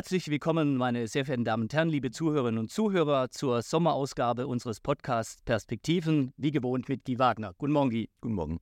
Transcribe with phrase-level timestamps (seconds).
[0.00, 4.80] Herzlich willkommen, meine sehr verehrten Damen und Herren, liebe Zuhörerinnen und Zuhörer, zur Sommerausgabe unseres
[4.80, 7.52] Podcasts Perspektiven, wie gewohnt mit Guy Wagner.
[7.58, 8.08] Guten Morgen, Guy.
[8.22, 8.60] Guten Morgen.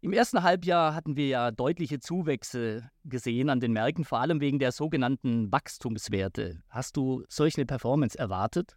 [0.00, 4.58] Im ersten Halbjahr hatten wir ja deutliche Zuwächse gesehen an den Märkten, vor allem wegen
[4.58, 6.60] der sogenannten Wachstumswerte.
[6.68, 8.76] Hast du solch eine Performance erwartet?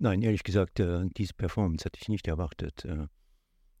[0.00, 2.84] Nein, ehrlich gesagt, äh, diese Performance hatte ich nicht erwartet.
[2.84, 3.04] Äh,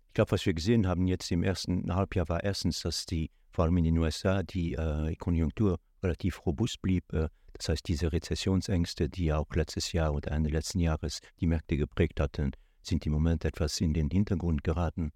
[0.06, 3.64] ich glaube, was wir gesehen haben jetzt im ersten Halbjahr war erstens, dass die, vor
[3.64, 7.12] allem in den USA, die äh, Konjunktur relativ robust blieb.
[7.12, 11.46] Äh, das heißt, diese Rezessionsängste, die ja auch letztes Jahr oder Ende letzten Jahres die
[11.46, 12.52] Märkte geprägt hatten,
[12.82, 15.12] sind im Moment etwas in den Hintergrund geraten.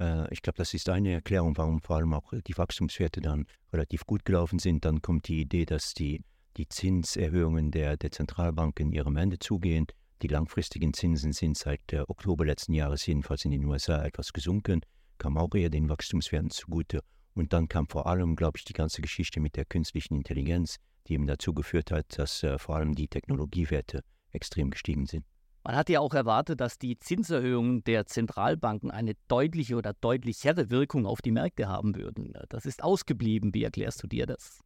[0.00, 4.04] Äh, ich glaube, das ist eine Erklärung, warum vor allem auch die Wachstumswerte dann relativ
[4.06, 4.84] gut gelaufen sind.
[4.84, 6.22] Dann kommt die Idee, dass die,
[6.56, 9.86] die Zinserhöhungen der, der Zentralbanken ihrem Ende zugehen.
[10.22, 14.80] Die langfristigen Zinsen sind seit äh, Oktober letzten Jahres jedenfalls in den USA etwas gesunken,
[15.18, 17.00] kam auch eher den Wachstumswerten zugute.
[17.34, 21.14] Und dann kam vor allem, glaube ich, die ganze Geschichte mit der künstlichen Intelligenz, die
[21.14, 25.24] eben dazu geführt hat, dass äh, vor allem die Technologiewerte extrem gestiegen sind.
[25.64, 31.06] Man hatte ja auch erwartet, dass die Zinserhöhungen der Zentralbanken eine deutliche oder deutlichere Wirkung
[31.06, 32.32] auf die Märkte haben würden.
[32.48, 33.54] Das ist ausgeblieben.
[33.54, 34.60] Wie erklärst du dir das?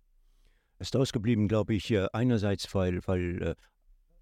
[0.79, 3.55] Ist ausgeblieben, glaube ich, äh, einerseits, weil, weil äh,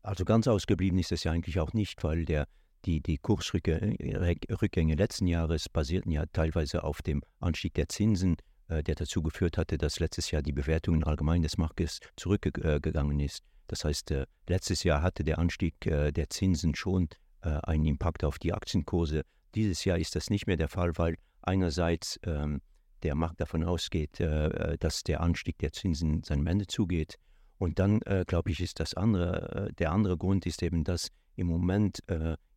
[0.03, 2.47] also ganz ausgeblieben ist es ja eigentlich auch nicht, weil der,
[2.85, 8.37] die, die Kursrückgänge letzten Jahres basierten ja teilweise auf dem Anstieg der Zinsen,
[8.69, 13.43] äh, der dazu geführt hatte, dass letztes Jahr die Bewertung allgemein des Marktes zurückgegangen ist.
[13.67, 17.09] Das heißt, äh, letztes Jahr hatte der Anstieg äh, der Zinsen schon
[17.43, 19.27] einen Impact auf die Aktienkurse.
[19.55, 22.63] Dieses Jahr ist das nicht mehr der Fall, weil einerseits ähm,
[23.03, 27.19] der Markt davon ausgeht, dass der Anstieg der Zinsen seinem Ende zugeht.
[27.59, 32.03] Und dann, glaube ich, ist das andere, der andere Grund ist eben, dass im Moment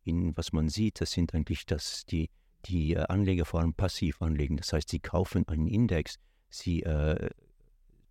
[0.08, 2.30] in, was man sieht, das sind eigentlich das, die,
[2.64, 4.56] die äh, Anleger vor allem passiv anlegen.
[4.56, 6.16] Das heißt, sie kaufen einen Index,
[6.50, 7.30] sie äh,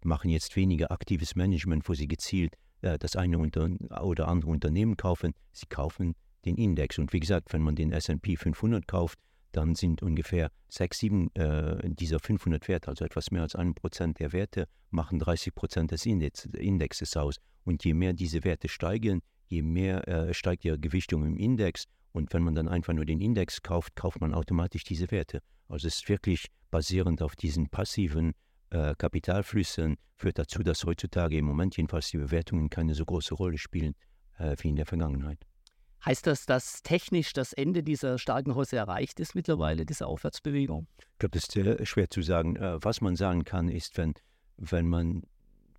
[0.04, 3.70] machen jetzt weniger aktives Management, wo sie gezielt äh, das eine unter,
[4.02, 5.34] oder andere Unternehmen kaufen.
[5.52, 6.98] Sie kaufen den Index.
[6.98, 9.20] Und wie gesagt, wenn man den SP 500 kauft,
[9.52, 14.20] dann sind ungefähr sechs, sieben äh, dieser 500 Werte, also etwas mehr als ein Prozent
[14.20, 17.38] der Werte, machen 30 Prozent des Index, Indexes aus.
[17.64, 21.86] Und je mehr diese Werte steigen, je mehr äh, steigt ihre Gewichtung im Index.
[22.12, 25.42] Und wenn man dann einfach nur den Index kauft, kauft man automatisch diese Werte.
[25.68, 28.34] Also es ist wirklich basierend auf diesen passiven
[28.70, 33.58] äh, Kapitalflüssen, führt dazu, dass heutzutage im Moment jedenfalls die Bewertungen keine so große Rolle
[33.58, 33.94] spielen
[34.40, 35.40] äh, wie in der Vergangenheit.
[36.06, 40.88] Heißt das, dass technisch das Ende dieser starken Hose erreicht ist mittlerweile, diese Aufwärtsbewegung?
[41.00, 42.56] Ich glaube, das ist sehr schwer zu sagen.
[42.56, 44.14] Äh, was man sagen kann, ist, wenn,
[44.58, 45.24] wenn man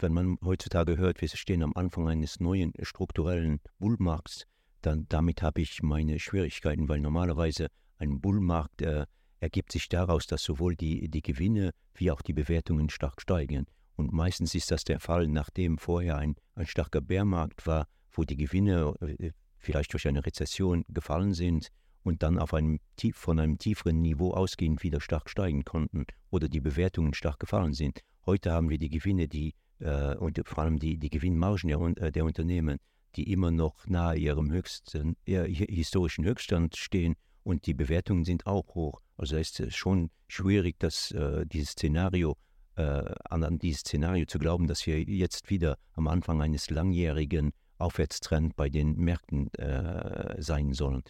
[0.00, 4.46] wenn man heutzutage hört, wir stehen am Anfang eines neuen strukturellen Bullmarkts,
[4.82, 9.06] dann damit habe ich meine Schwierigkeiten, weil normalerweise ein Bullmarkt äh,
[9.40, 13.66] ergibt sich daraus, dass sowohl die, die Gewinne wie auch die Bewertungen stark steigen.
[13.96, 18.36] Und meistens ist das der Fall, nachdem vorher ein, ein starker Bärmarkt war, wo die
[18.36, 21.68] Gewinne äh, vielleicht durch eine Rezession gefallen sind
[22.04, 22.78] und dann auf einem
[23.12, 28.00] von einem tieferen Niveau ausgehend wieder stark steigen konnten oder die Bewertungen stark gefallen sind.
[28.24, 32.12] Heute haben wir die Gewinne, die äh, und vor allem die, die Gewinnmargen der, äh,
[32.12, 32.78] der, Unternehmen,
[33.16, 38.74] die immer noch nahe ihrem höchsten, ihr, historischen Höchststand stehen und die Bewertungen sind auch
[38.74, 39.00] hoch.
[39.16, 42.36] Also ist es schon schwierig, dass äh, dieses Szenario,
[42.76, 42.82] äh,
[43.30, 48.68] an, dieses Szenario zu glauben, dass wir jetzt wieder am Anfang eines langjährigen Aufwärtstrends bei
[48.68, 51.02] den Märkten äh, sein sollen.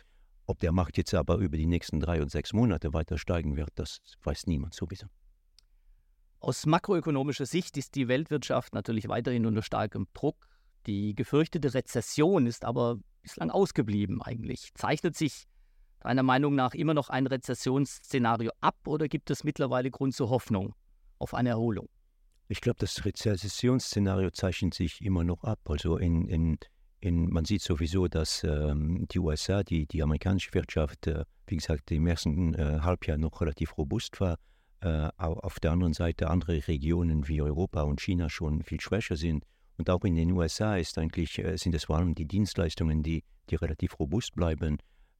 [0.47, 3.71] Ob der Markt jetzt aber über die nächsten drei und sechs Monate weiter steigen wird,
[3.75, 5.07] das weiß niemand sowieso.
[6.41, 10.49] Aus makroökonomischer Sicht ist die Weltwirtschaft natürlich weiterhin unter starkem Druck.
[10.87, 14.71] Die gefürchtete Rezession ist aber bislang ausgeblieben eigentlich.
[14.75, 15.47] Zeichnet sich
[16.01, 20.75] deiner Meinung nach immer noch ein Rezessionsszenario ab oder gibt es mittlerweile Grund zur Hoffnung
[21.19, 21.89] auf eine Erholung?
[22.47, 25.59] Ich glaube, das Rezessionsszenario zeichnet sich immer noch ab.
[25.65, 26.59] Also in, in,
[27.01, 31.91] in, man sieht sowieso, dass ähm, die USA, die, die amerikanische Wirtschaft, äh, wie gesagt,
[31.91, 34.39] im ersten äh, Halbjahr noch relativ robust war
[34.81, 39.45] äh, auf der anderen Seite andere Regionen wie Europa und China schon viel schwächer sind.
[39.77, 43.25] Und auch in den USA ist eigentlich, äh, sind es vor allem die Dienstleistungen, die,
[43.51, 44.79] die relativ robust bleiben.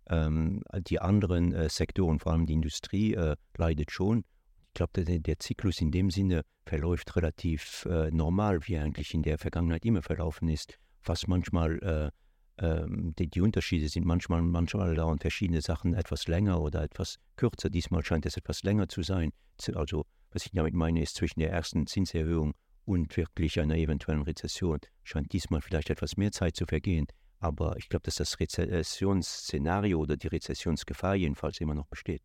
[0.09, 4.25] Ähm, die anderen äh, Sektoren, vor allem die Industrie, äh, leidet schon.
[4.69, 9.15] Ich glaube, der, der, Zyklus in dem Sinne verläuft relativ äh, normal, wie er eigentlich
[9.15, 12.11] in der Vergangenheit immer verlaufen ist, was manchmal äh,
[12.59, 17.71] ähm, die, die, Unterschiede sind manchmal, manchmal dauern verschiedene Sachen etwas länger oder etwas kürzer.
[17.71, 19.33] Diesmal scheint es etwas länger zu sein.
[19.75, 24.79] Also, was ich damit meine, ist zwischen der ersten Zinserhöhung und wirklich einer eventuellen Rezession
[25.03, 27.07] scheint diesmal vielleicht etwas mehr Zeit zu vergehen.
[27.41, 32.23] Aber ich glaube, dass das Rezessionsszenario oder die Rezessionsgefahr jedenfalls immer noch besteht.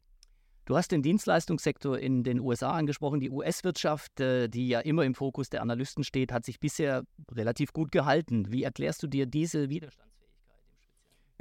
[0.66, 3.20] Du hast den Dienstleistungssektor in den USA angesprochen.
[3.20, 7.74] Die US-Wirtschaft, äh, die ja immer im Fokus der Analysten steht, hat sich bisher relativ
[7.74, 8.50] gut gehalten.
[8.50, 10.13] Wie erklärst du dir diese Widerstandsfähigkeit im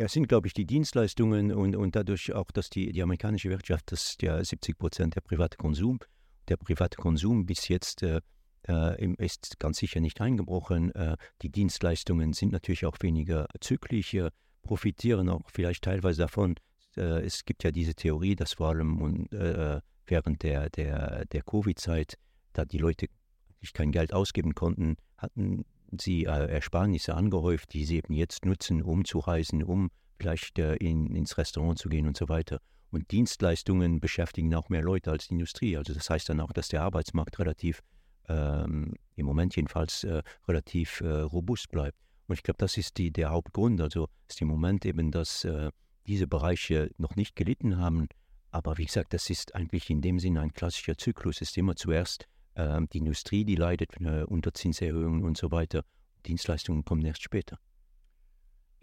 [0.04, 3.92] Es sind, glaube ich, die Dienstleistungen und, und dadurch auch, dass die, die amerikanische Wirtschaft,
[3.92, 6.00] das ist ja 70 Prozent der private Konsum,
[6.48, 8.20] der private Konsum bis jetzt äh,
[8.66, 10.92] äh ist ganz sicher nicht eingebrochen.
[10.94, 14.30] Äh, die Dienstleistungen sind natürlich auch weniger zyklisch, äh,
[14.62, 16.56] profitieren auch vielleicht teilweise davon,
[16.96, 22.18] äh, es gibt ja diese Theorie, dass vor allem äh, während der, der, der Covid-Zeit,
[22.52, 23.06] da die Leute
[23.56, 25.64] eigentlich kein Geld ausgeben konnten, hatten
[26.00, 30.76] sie äh, Ersparnisse angehäuft, die sie eben jetzt nutzen, um zu reisen, um vielleicht äh,
[30.76, 32.60] in, ins Restaurant zu gehen und so weiter.
[32.90, 35.76] Und Dienstleistungen beschäftigen auch mehr Leute als die Industrie.
[35.76, 37.82] Also das heißt dann auch, dass der Arbeitsmarkt relativ,
[38.28, 41.98] ähm, im Moment jedenfalls, äh, relativ äh, robust bleibt.
[42.26, 43.80] Und ich glaube, das ist die, der Hauptgrund.
[43.80, 45.70] Also ist im Moment eben, dass äh,
[46.06, 48.08] diese Bereiche noch nicht gelitten haben.
[48.50, 51.40] Aber wie gesagt, das ist eigentlich in dem Sinne ein klassischer Zyklus.
[51.40, 55.84] Es ist immer zuerst äh, die Industrie, die leidet äh, unter Zinserhöhungen und so weiter.
[56.26, 57.58] Dienstleistungen kommen erst später.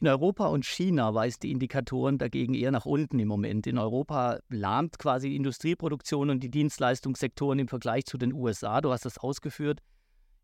[0.01, 3.67] In Europa und China weisen die Indikatoren dagegen eher nach unten im Moment.
[3.67, 8.79] In Europa lahmt quasi die Industrieproduktion und die Dienstleistungssektoren im Vergleich zu den USA.
[8.79, 9.81] Du hast das ausgeführt.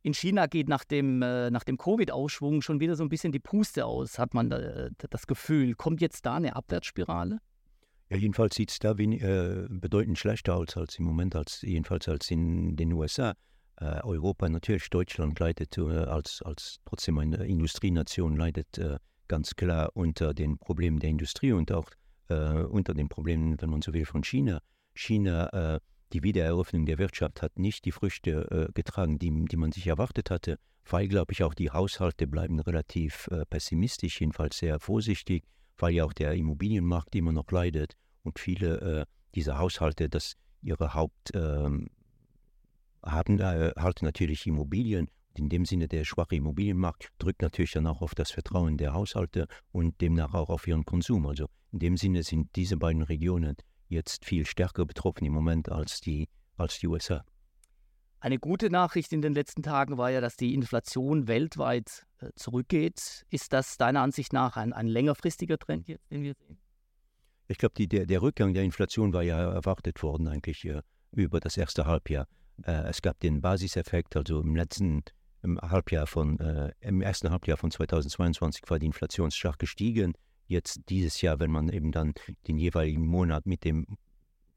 [0.02, 3.86] In China geht nach dem, äh, dem Covid-Ausschwung schon wieder so ein bisschen die Puste
[3.86, 5.74] aus, hat man äh, das Gefühl.
[5.74, 7.40] Kommt jetzt da eine Abwärtsspirale?
[8.10, 12.08] Ja, jedenfalls sieht es da wenig, äh, bedeutend schlechter aus als im Moment, als, jedenfalls
[12.08, 13.34] als in den USA.
[13.78, 19.90] Äh, Europa, natürlich Deutschland leidet äh, als, als trotzdem eine Industrienation, leidet äh, ganz klar
[19.96, 21.90] unter den Problemen der Industrie und auch
[22.28, 24.60] unter den Problemen, wenn man so will, von China.
[24.96, 25.80] China
[26.14, 30.30] die Wiedereröffnung der Wirtschaft hat nicht die Früchte äh, getragen, die, die man sich erwartet
[30.30, 30.58] hatte,
[30.90, 35.44] weil, glaube ich, auch die Haushalte bleiben relativ äh, pessimistisch, jedenfalls sehr vorsichtig,
[35.78, 39.06] weil ja auch der Immobilienmarkt immer noch leidet und viele äh,
[39.36, 41.90] dieser Haushalte, das ihre Haupt ähm,
[43.04, 45.10] haben, äh, halt natürlich Immobilien.
[45.38, 49.48] In dem Sinne, der schwache Immobilienmarkt drückt natürlich dann auch auf das Vertrauen der Haushalte
[49.72, 51.28] und demnach auch auf ihren Konsum.
[51.28, 53.58] Also in dem Sinne sind diese beiden Regionen
[53.90, 57.24] jetzt viel stärker betroffen im Moment als die, als die USA.
[58.20, 63.26] Eine gute Nachricht in den letzten Tagen war ja, dass die Inflation weltweit äh, zurückgeht.
[63.30, 66.58] Ist das deiner Ansicht nach ein, ein längerfristiger Trend jetzt, den wir sehen?
[67.48, 70.82] Ich glaube, der, der Rückgang der Inflation war ja erwartet worden eigentlich äh,
[71.12, 72.28] über das erste Halbjahr.
[72.64, 75.04] Äh, es gab den Basiseffekt, also im letzten
[75.44, 80.14] im Halbjahr von, äh, im ersten Halbjahr von 2022 war die Inflation stark gestiegen
[80.48, 82.14] jetzt dieses Jahr, wenn man eben dann
[82.48, 83.98] den jeweiligen Monat mit dem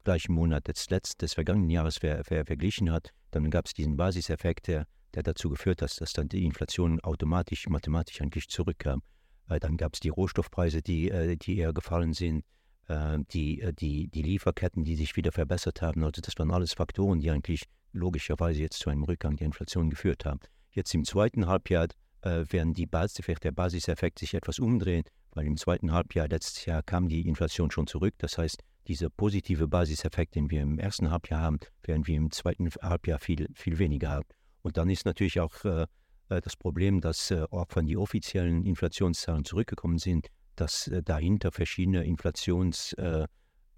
[0.03, 3.97] gleichen Monat des letzten, des vergangenen Jahres ver, ver, verglichen hat, dann gab es diesen
[3.97, 9.01] Basiseffekt, der, der dazu geführt hat, dass dann die Inflation automatisch, mathematisch eigentlich zurückkam.
[9.49, 12.43] Äh, dann gab es die Rohstoffpreise, die, äh, die eher gefallen sind,
[12.87, 16.03] äh, die, die, die Lieferketten, die sich wieder verbessert haben.
[16.03, 20.25] Also das waren alles Faktoren, die eigentlich logischerweise jetzt zu einem Rückgang der Inflation geführt
[20.25, 20.39] haben.
[20.71, 21.87] Jetzt im zweiten Halbjahr
[22.21, 25.03] äh, werden die Basiseffekt, der Basiseffekt sich etwas umdrehen
[25.33, 28.15] weil im zweiten Halbjahr letztes Jahr kam die Inflation schon zurück.
[28.17, 32.69] Das heißt, dieser positive Basiseffekt, den wir im ersten Halbjahr haben, werden wir im zweiten
[32.81, 34.27] Halbjahr viel, viel weniger haben.
[34.63, 35.85] Und dann ist natürlich auch äh,
[36.29, 41.51] äh das Problem, dass äh, auch von den offiziellen Inflationszahlen zurückgekommen sind, dass äh, dahinter
[41.51, 43.27] verschiedene Inflationsraten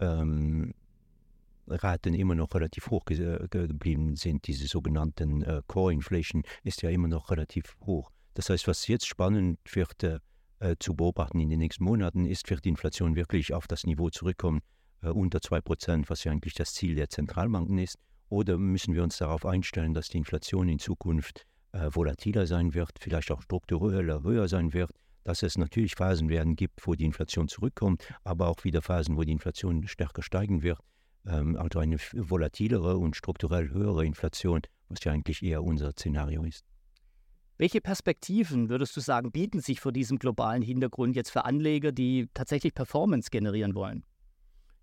[0.00, 0.74] ähm,
[2.14, 4.46] immer noch relativ hoch ge geblieben sind.
[4.46, 8.10] Diese sogenannten äh, Core Inflation ist ja immer noch relativ hoch.
[8.34, 12.64] Das heißt, was jetzt spannend wird, äh, zu beobachten in den nächsten Monaten ist, wird
[12.64, 16.94] die Inflation wirklich auf das Niveau zurückkommen, äh, unter 2%, was ja eigentlich das Ziel
[16.94, 17.98] der Zentralbanken ist?
[18.28, 22.92] Oder müssen wir uns darauf einstellen, dass die Inflation in Zukunft äh, volatiler sein wird,
[22.98, 24.90] vielleicht auch struktureller höher sein wird,
[25.24, 29.22] dass es natürlich Phasen werden gibt, wo die Inflation zurückkommt, aber auch wieder Phasen, wo
[29.22, 30.78] die Inflation stärker steigen wird.
[31.26, 36.64] Ähm, also eine volatilere und strukturell höhere Inflation, was ja eigentlich eher unser Szenario ist.
[37.58, 42.28] Welche Perspektiven, würdest du sagen, bieten sich vor diesem globalen Hintergrund jetzt für Anleger, die
[42.34, 44.04] tatsächlich Performance generieren wollen?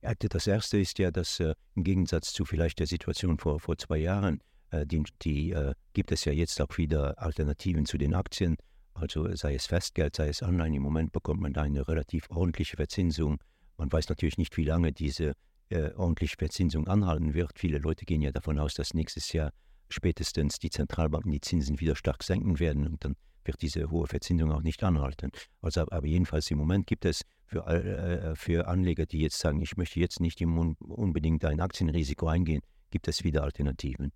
[0.01, 3.97] Das Erste ist ja, dass äh, im Gegensatz zu vielleicht der Situation vor, vor zwei
[3.97, 4.41] Jahren,
[4.71, 8.55] äh, die, die äh, gibt es ja jetzt auch wieder Alternativen zu den Aktien.
[8.93, 10.73] Also sei es Festgeld, sei es Anleihen.
[10.73, 13.39] Im Moment bekommt man da eine relativ ordentliche Verzinsung.
[13.77, 15.33] Man weiß natürlich nicht, wie lange diese
[15.69, 17.51] äh, ordentliche Verzinsung anhalten wird.
[17.57, 19.51] Viele Leute gehen ja davon aus, dass nächstes Jahr
[19.89, 24.51] spätestens die Zentralbanken die Zinsen wieder stark senken werden und dann wird diese hohe Verzinsung
[24.51, 25.31] auch nicht anhalten.
[25.61, 29.75] Also, aber jedenfalls im Moment gibt es für, äh, für Anleger, die jetzt sagen, ich
[29.75, 34.11] möchte jetzt nicht unbedingt ein Aktienrisiko eingehen, gibt es wieder Alternativen.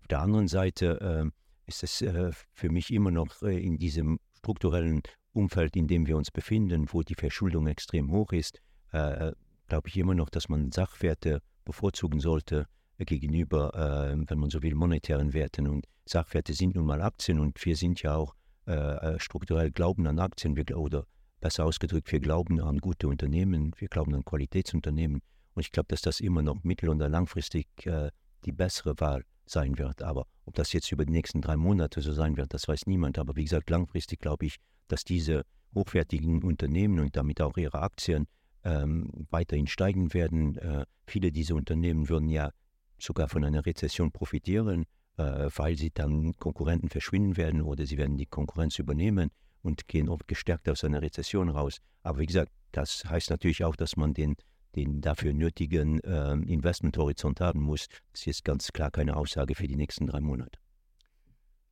[0.00, 1.30] Auf der anderen Seite äh,
[1.66, 5.02] ist es äh, für mich immer noch äh, in diesem strukturellen
[5.32, 8.60] Umfeld, in dem wir uns befinden, wo die Verschuldung extrem hoch ist,
[8.92, 9.32] äh,
[9.66, 12.66] glaube ich immer noch, dass man Sachwerte bevorzugen sollte
[12.98, 15.66] gegenüber, äh, wenn man so will, monetären Werten.
[15.66, 18.34] Und Sachwerte sind nun mal Aktien und wir sind ja auch
[18.66, 21.04] äh, äh strukturell glauben an Aktien oder
[21.40, 25.22] besser ausgedrückt, wir glauben an gute Unternehmen, wir glauben an Qualitätsunternehmen.
[25.54, 28.10] Und ich glaube, dass das immer noch mittel- und langfristig äh,
[28.44, 30.02] die bessere Wahl sein wird.
[30.02, 33.18] Aber ob das jetzt über die nächsten drei Monate so sein wird, das weiß niemand.
[33.18, 34.56] Aber wie gesagt, langfristig glaube ich,
[34.88, 38.26] dass diese hochwertigen Unternehmen und damit auch ihre Aktien
[38.64, 40.56] ähm, weiterhin steigen werden.
[40.58, 42.50] Äh, viele dieser Unternehmen würden ja
[42.98, 44.84] sogar von einer Rezession profitieren,
[45.16, 49.30] äh, weil sie dann Konkurrenten verschwinden werden oder sie werden die Konkurrenz übernehmen
[49.66, 51.78] und gehen oft gestärkt aus einer Rezession raus.
[52.02, 54.36] Aber wie gesagt, das heißt natürlich auch, dass man den,
[54.74, 57.88] den dafür nötigen äh, Investmenthorizont haben muss.
[58.12, 60.58] Das ist ganz klar keine Aussage für die nächsten drei Monate.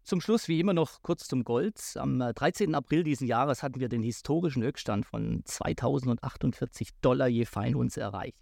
[0.02, 1.80] Zum Schluss wie immer noch kurz zum Gold.
[1.96, 2.74] Am 13.
[2.74, 8.36] Äh, April diesen Jahres hatten wir den historischen Höchststand von 2048 Dollar je Feinunze erreicht.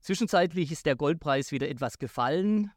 [0.00, 2.70] Zwischenzeitlich ist der Goldpreis wieder etwas gefallen.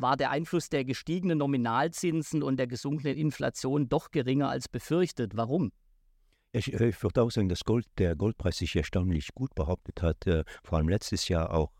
[0.00, 5.36] War der Einfluss der gestiegenen Nominalzinsen und der gesunkenen Inflation doch geringer als befürchtet?
[5.36, 5.72] Warum?
[6.52, 10.44] Ich, ich würde auch sagen, dass Gold, der Goldpreis sich erstaunlich gut behauptet hat, äh,
[10.64, 11.72] vor allem letztes Jahr auch,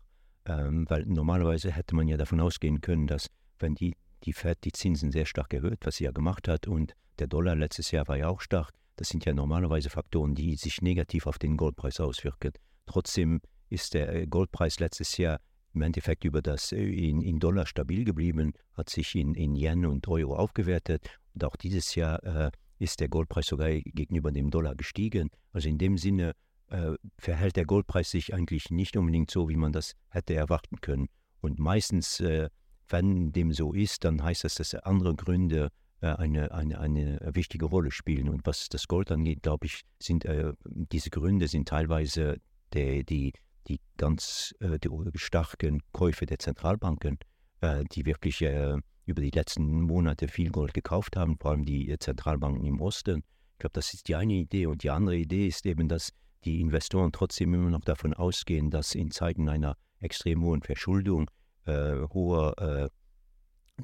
[0.45, 4.71] ähm, weil normalerweise hätte man ja davon ausgehen können, dass wenn die die Fed die
[4.71, 6.67] Zinsen sehr stark erhöht, was sie ja gemacht hat.
[6.67, 8.71] Und der Dollar letztes Jahr war ja auch stark.
[8.95, 12.51] Das sind ja normalerweise Faktoren, die sich negativ auf den Goldpreis auswirken.
[12.85, 15.39] Trotzdem ist der äh, Goldpreis letztes Jahr
[15.79, 19.85] im Endeffekt über das äh, in, in Dollar stabil geblieben, hat sich in, in Yen
[19.85, 21.07] und Euro aufgewertet.
[21.33, 25.29] Und auch dieses Jahr äh, ist der Goldpreis sogar gegenüber dem Dollar gestiegen.
[25.53, 26.33] Also in dem Sinne
[26.67, 31.07] äh, verhält der Goldpreis sich eigentlich nicht unbedingt so, wie man das hätte erwarten können.
[31.39, 32.49] Und meistens äh,
[32.89, 35.69] wenn dem so ist, dann heißt das, dass andere Gründe
[36.01, 38.27] äh, eine, eine, eine wichtige Rolle spielen.
[38.27, 42.41] Und was das Gold angeht, glaube ich, sind äh, diese Gründe sind teilweise
[42.73, 43.33] der, die,
[43.69, 47.19] die ganz äh, die starken Käufe der Zentralbanken,
[47.61, 51.95] äh, die wirklich äh, über die letzten Monate viel Gold gekauft haben, vor allem die
[51.97, 53.23] Zentralbanken im Osten.
[53.53, 54.67] Ich glaube, das ist die eine Idee.
[54.67, 56.11] Und die andere Idee ist eben, dass
[56.45, 61.29] die Investoren trotzdem immer noch davon ausgehen, dass in Zeiten einer extrem hohen Verschuldung
[61.65, 62.89] äh, hoher äh,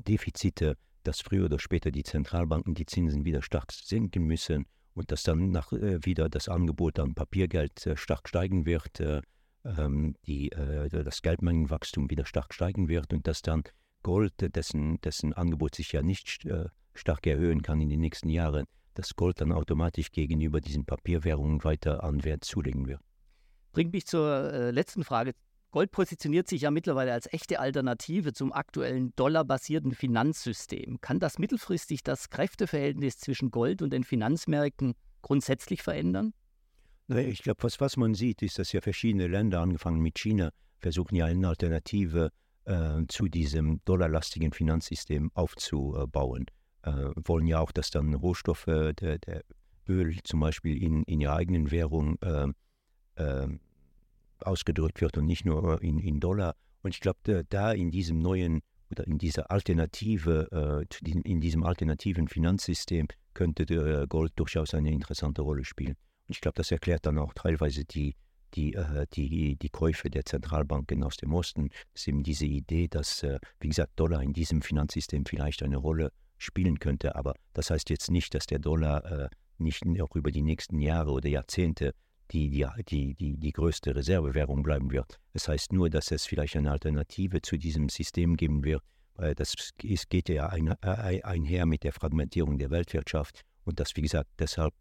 [0.08, 5.24] Defizite, dass früher oder später die Zentralbanken die Zinsen wieder stark senken müssen und dass
[5.24, 9.22] dann nach, äh, wieder das Angebot an Papiergeld äh, stark steigen wird, äh,
[10.28, 13.64] die, äh, das Geldmengenwachstum wieder stark steigen wird und dass dann
[14.04, 16.48] Gold, dessen, dessen Angebot sich ja nicht
[16.94, 22.04] stark erhöhen kann in den nächsten Jahren, dass Gold dann automatisch gegenüber diesen Papierwährungen weiter
[22.04, 23.02] an Wert zulegen wird.
[23.72, 25.34] Bringt mich zur letzten Frage
[25.76, 31.02] Gold positioniert sich ja mittlerweile als echte Alternative zum aktuellen dollarbasierten Finanzsystem.
[31.02, 36.34] Kann das mittelfristig das Kräfteverhältnis zwischen Gold und den Finanzmärkten grundsätzlich verändern?
[37.08, 41.16] Ich glaube, was, was man sieht, ist, dass ja verschiedene Länder, angefangen mit China, versuchen
[41.16, 42.32] ja eine Alternative
[42.66, 46.48] äh, zu diesem dollarlastigen Finanzsystem aufzubauen.
[46.82, 49.44] Äh, wollen ja auch, dass dann Rohstoffe, der, der
[49.88, 53.48] Öl zum Beispiel in, in ihrer eigenen Währung äh,
[54.40, 56.56] ausgedrückt wird und nicht nur in, in Dollar.
[56.82, 62.28] Und ich glaube, da in diesem neuen oder in dieser Alternative, äh, in diesem alternativen
[62.28, 65.96] Finanzsystem könnte Gold durchaus eine interessante Rolle spielen.
[66.28, 68.16] Ich glaube, das erklärt dann auch teilweise die,
[68.56, 71.70] die, äh, die, die Käufe der Zentralbanken aus dem Osten.
[71.94, 75.78] Das ist eben diese Idee, dass, äh, wie gesagt, Dollar in diesem Finanzsystem vielleicht eine
[75.78, 77.16] Rolle spielen könnte.
[77.16, 81.12] Aber das heißt jetzt nicht, dass der Dollar äh, nicht auch über die nächsten Jahre
[81.12, 81.94] oder Jahrzehnte
[82.32, 85.20] die, die, die, die, die größte Reservewährung bleiben wird.
[85.34, 88.82] Das heißt nur, dass es vielleicht eine Alternative zu diesem System geben wird.
[89.38, 89.54] Das
[89.84, 94.28] ist, geht ja ein, ein, einher mit der Fragmentierung der Weltwirtschaft und dass, wie gesagt,
[94.40, 94.74] deshalb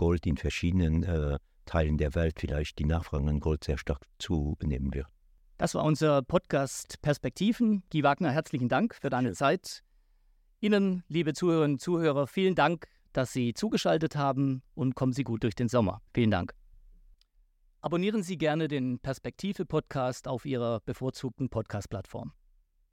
[0.00, 4.94] Gold in verschiedenen äh, Teilen der Welt vielleicht die Nachfrage an Gold sehr stark zunehmen
[4.94, 5.06] wird.
[5.58, 7.82] Das war unser Podcast Perspektiven.
[7.92, 9.34] Guy Wagner, herzlichen Dank für deine Schön.
[9.34, 9.84] Zeit.
[10.60, 15.42] Ihnen, liebe Zuhörerinnen und Zuhörer, vielen Dank, dass Sie zugeschaltet haben und kommen Sie gut
[15.42, 16.00] durch den Sommer.
[16.14, 16.54] Vielen Dank.
[17.82, 22.32] Abonnieren Sie gerne den Perspektive-Podcast auf Ihrer bevorzugten Podcast-Plattform.